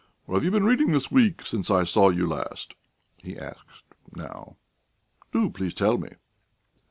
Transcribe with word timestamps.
"What 0.25 0.33
have 0.37 0.43
you 0.43 0.49
been 0.49 0.65
reading 0.65 0.93
this 0.93 1.11
week 1.11 1.45
since 1.45 1.69
I 1.69 1.83
saw 1.83 2.09
you 2.09 2.25
last?" 2.25 2.73
he 3.17 3.37
asked 3.37 3.83
now. 4.15 4.55
"Do 5.31 5.51
please 5.51 5.75
tell 5.75 5.99
me." 5.99 6.13